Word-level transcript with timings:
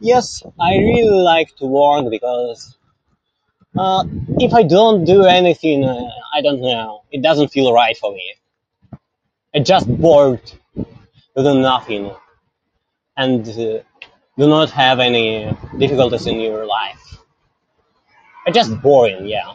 Yes, 0.00 0.42
I 0.60 0.76
really 0.76 1.20
like 1.22 1.54
to 1.56 1.66
work 1.66 2.06
because, 2.10 2.76
uh, 3.76 4.02
if 4.38 4.54
I 4.54 4.62
don't 4.62 5.04
do 5.04 5.24
anything, 5.26 5.84
I 5.84 5.98
I 6.36 6.40
don't 6.40 6.60
know... 6.62 7.02
it 7.12 7.20
doesn't 7.22 7.48
feel 7.56 7.72
right 7.80 7.94
for 7.98 8.10
me. 8.18 8.26
It 9.56 9.66
just 9.72 9.86
bored, 10.00 10.46
the 11.34 11.52
nothing, 11.54 12.04
and 13.16 13.44
to 13.56 13.82
not 14.38 14.70
have 14.70 15.00
any 15.00 15.26
difficulties 15.82 16.26
in 16.26 16.40
your 16.40 16.64
life. 16.78 17.04
It 18.46 18.54
just 18.58 18.72
boring, 18.86 19.26
yeah. 19.34 19.50